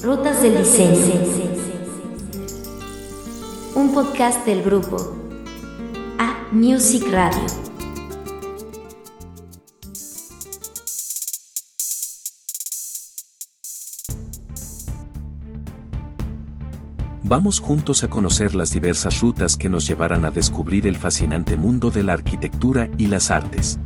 [0.00, 1.14] Rutas del Diseño.
[3.76, 4.96] Un podcast del grupo
[6.18, 7.40] A Music Radio.
[17.22, 21.90] Vamos juntos a conocer las diversas rutas que nos llevarán a descubrir el fascinante mundo
[21.90, 23.78] de la arquitectura y las artes.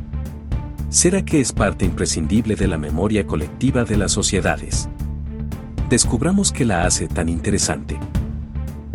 [0.89, 4.89] ¿Será que es parte imprescindible de la memoria colectiva de las sociedades?
[5.89, 7.97] Descubramos qué la hace tan interesante.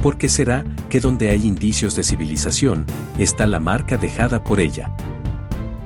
[0.03, 2.85] ¿Por qué será que donde hay indicios de civilización,
[3.19, 4.95] está la marca dejada por ella?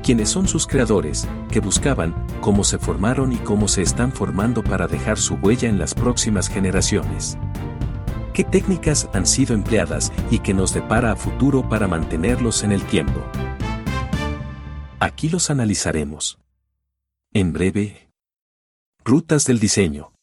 [0.03, 4.89] ¿Quiénes son sus creadores, que buscaban, cómo se formaron y cómo se están formando para
[4.89, 7.39] dejar su huella en las próximas generaciones?
[8.33, 12.83] ¿Qué técnicas han sido empleadas y qué nos depara a futuro para mantenerlos en el
[12.83, 13.23] tiempo?
[14.99, 16.41] Aquí los analizaremos.
[17.33, 18.11] En breve.
[19.05, 20.16] Rutas del diseño.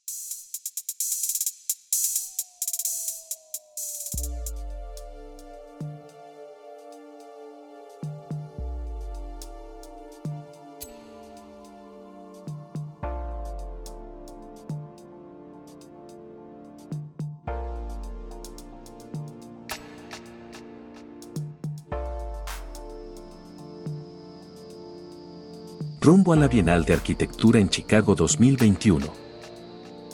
[26.04, 29.07] Rumbo a la Bienal de Arquitectura en Chicago 2021.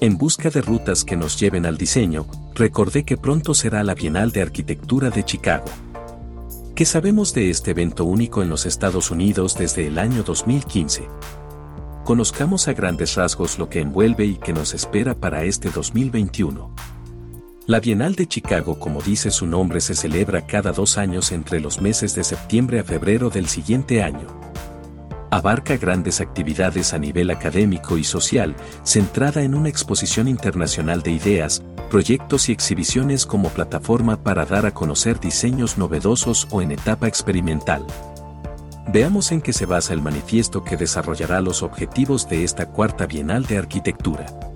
[0.01, 4.31] En busca de rutas que nos lleven al diseño, recordé que pronto será la Bienal
[4.31, 5.65] de Arquitectura de Chicago.
[6.75, 11.07] ¿Qué sabemos de este evento único en los Estados Unidos desde el año 2015?
[12.05, 16.71] Conozcamos a grandes rasgos lo que envuelve y que nos espera para este 2021.
[17.65, 21.81] La Bienal de Chicago, como dice su nombre, se celebra cada dos años entre los
[21.81, 24.48] meses de septiembre a febrero del siguiente año
[25.31, 31.63] abarca grandes actividades a nivel académico y social, centrada en una exposición internacional de ideas,
[31.89, 37.85] proyectos y exhibiciones como plataforma para dar a conocer diseños novedosos o en etapa experimental.
[38.91, 43.45] Veamos en qué se basa el manifiesto que desarrollará los objetivos de esta cuarta Bienal
[43.45, 44.48] de Arquitectura.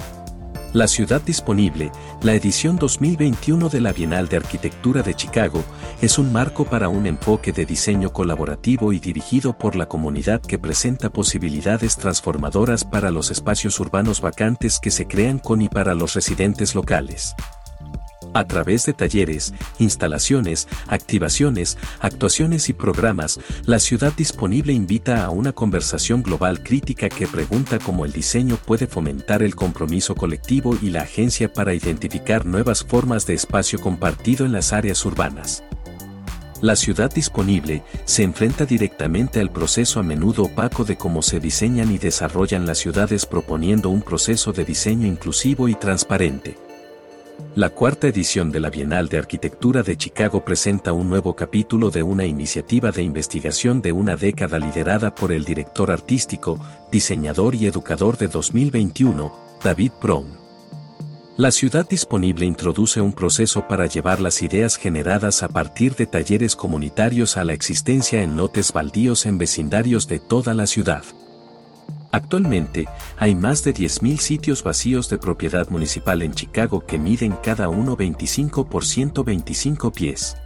[0.73, 1.91] La ciudad disponible,
[2.23, 5.63] la edición 2021 de la Bienal de Arquitectura de Chicago,
[6.01, 10.57] es un marco para un enfoque de diseño colaborativo y dirigido por la comunidad que
[10.57, 16.16] presenta posibilidades transformadoras para los espacios urbanos vacantes que se crean con y para los
[16.16, 17.35] residentes locales.
[18.33, 25.51] A través de talleres, instalaciones, activaciones, actuaciones y programas, la ciudad disponible invita a una
[25.51, 31.01] conversación global crítica que pregunta cómo el diseño puede fomentar el compromiso colectivo y la
[31.01, 35.63] agencia para identificar nuevas formas de espacio compartido en las áreas urbanas.
[36.59, 41.91] La ciudad disponible se enfrenta directamente al proceso a menudo opaco de cómo se diseñan
[41.91, 46.55] y desarrollan las ciudades proponiendo un proceso de diseño inclusivo y transparente.
[47.55, 52.01] La cuarta edición de la Bienal de Arquitectura de Chicago presenta un nuevo capítulo de
[52.01, 56.59] una iniciativa de investigación de una década liderada por el director artístico,
[56.91, 59.33] diseñador y educador de 2021,
[59.63, 60.44] David Brown.
[61.38, 66.55] La ciudad disponible introduce un proceso para llevar las ideas generadas a partir de talleres
[66.55, 71.03] comunitarios a la existencia en lotes baldíos en vecindarios de toda la ciudad.
[72.13, 72.88] Actualmente,
[73.18, 77.96] hay más de 10.000 sitios vacíos de propiedad municipal en Chicago que miden cada uno
[77.96, 80.38] 25 por 125 pies.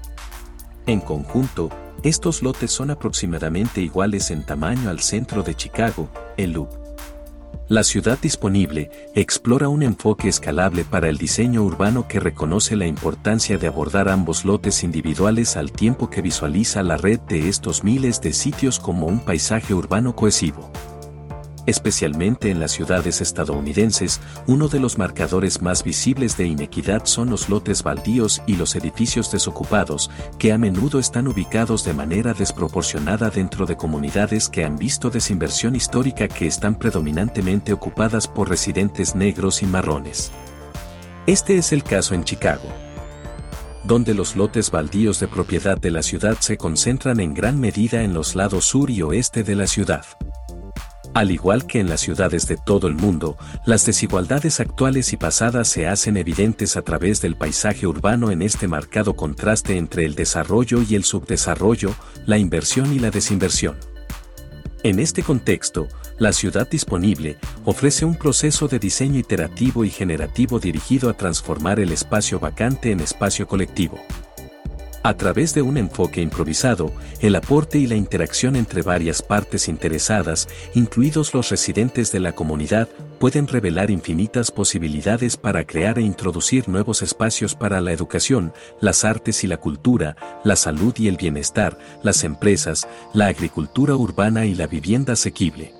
[0.86, 1.70] En conjunto,
[2.04, 6.08] estos lotes son aproximadamente iguales en tamaño al centro de Chicago,
[6.38, 6.70] el Loop.
[7.68, 13.58] La ciudad disponible explora un enfoque escalable para el diseño urbano que reconoce la importancia
[13.58, 18.32] de abordar ambos lotes individuales al tiempo que visualiza la red de estos miles de
[18.32, 20.72] sitios como un paisaje urbano cohesivo
[21.68, 27.50] especialmente en las ciudades estadounidenses, uno de los marcadores más visibles de inequidad son los
[27.50, 33.68] lotes baldíos y los edificios desocupados, que a menudo están ubicados de manera desproporcionada dentro
[33.68, 39.68] de comunidades que han visto desinversión histórica que están predominantemente ocupadas por residentes negros y
[39.68, 40.32] marrones.
[41.28, 42.68] Este es el caso en Chicago
[43.88, 48.14] donde los lotes baldíos de propiedad de la ciudad se concentran en gran medida en
[48.14, 50.06] los lados sur y oeste de la ciudad.
[51.18, 55.68] Al igual que en las ciudades de todo el mundo, las desigualdades actuales y pasadas
[55.68, 60.84] se hacen evidentes a través del paisaje urbano en este marcado contraste entre el desarrollo
[60.88, 61.96] y el subdesarrollo,
[62.28, 63.78] la inversión y la desinversión.
[64.84, 65.88] En este contexto,
[66.20, 71.92] la ciudad disponible ofrece un proceso de diseño iterativo y generativo dirigido a transformar el
[71.92, 73.98] espacio vacante en espacio colectivo.
[75.08, 80.50] A través de un enfoque improvisado, el aporte y la interacción entre varias partes interesadas,
[80.76, 87.02] incluidos los residentes de la comunidad, pueden revelar infinitas posibilidades para crear e introducir nuevos
[87.02, 88.52] espacios para la educación,
[88.82, 94.46] las artes y la cultura, la salud y el bienestar, las empresas, la agricultura urbana
[94.46, 95.77] y la vivienda asequible.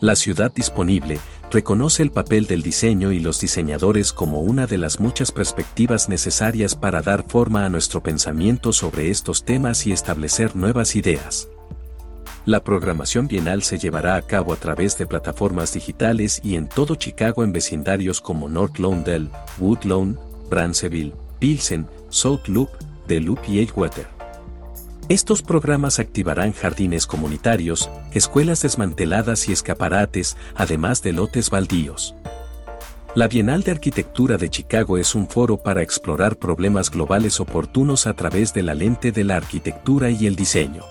[0.00, 1.20] La ciudad disponible
[1.50, 6.74] reconoce el papel del diseño y los diseñadores como una de las muchas perspectivas necesarias
[6.74, 11.48] para dar forma a nuestro pensamiento sobre estos temas y establecer nuevas ideas.
[12.46, 16.94] La programación bienal se llevará a cabo a través de plataformas digitales y en todo
[16.94, 20.18] Chicago en vecindarios como North Lawndale, Woodlawn,
[20.48, 22.70] Branceville, Pilsen, South Loop,
[23.06, 24.19] The Loop y Edgewater.
[25.10, 32.14] Estos programas activarán jardines comunitarios, escuelas desmanteladas y escaparates, además de lotes baldíos.
[33.16, 38.14] La Bienal de Arquitectura de Chicago es un foro para explorar problemas globales oportunos a
[38.14, 40.84] través de la lente de la arquitectura y el diseño.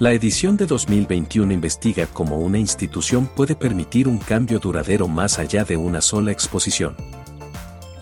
[0.00, 5.62] La edición de 2021 investiga cómo una institución puede permitir un cambio duradero más allá
[5.62, 6.96] de una sola exposición.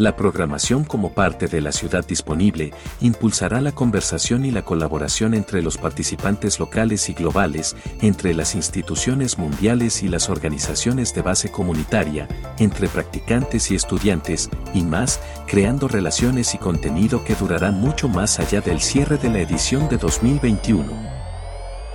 [0.00, 5.60] La programación como parte de la ciudad disponible impulsará la conversación y la colaboración entre
[5.60, 12.28] los participantes locales y globales, entre las instituciones mundiales y las organizaciones de base comunitaria,
[12.58, 18.62] entre practicantes y estudiantes, y más, creando relaciones y contenido que durarán mucho más allá
[18.62, 20.94] del cierre de la edición de 2021.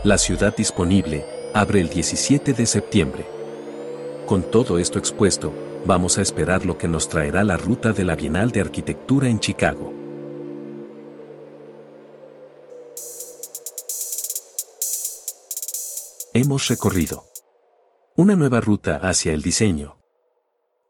[0.03, 1.25] La ciudad disponible
[1.55, 3.25] abre el 17 de septiembre.
[4.27, 8.15] Con todo esto expuesto, vamos a esperar lo que nos traerá la ruta de la
[8.15, 9.93] Bienal de Arquitectura en Chicago.
[16.33, 17.23] Hemos recorrido
[18.17, 19.97] una nueva ruta hacia el diseño.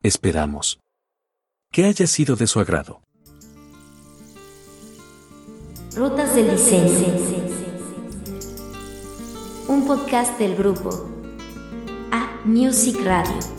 [0.01, 0.79] Esperamos
[1.71, 3.01] que haya sido de su agrado.
[5.95, 7.45] Rutas del diseño
[9.67, 11.09] un podcast del grupo
[12.11, 13.54] A Music Radio.